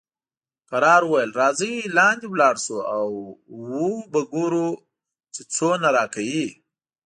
کراول 0.69 1.09
وویل، 1.09 1.31
راځئ 1.41 1.75
لاندې 1.97 2.25
ولاړ 2.29 2.55
شو 2.65 2.77
او 2.95 3.07
وو 3.67 3.89
به 4.11 4.21
ګورو 4.33 4.67
چې 5.33 5.41
څومره 5.55 5.87
راکوي. 5.97 6.47